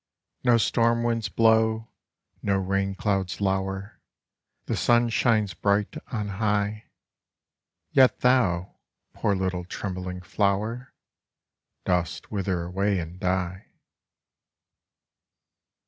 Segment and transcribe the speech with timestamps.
[0.43, 1.89] No stormwinds blow,
[2.41, 3.99] no rain clouds lower,
[4.65, 6.85] The sun shines bright on high.
[7.91, 8.77] Yet thou,
[9.13, 10.91] poor little trembling flower.
[11.85, 13.67] Dost wither away and die.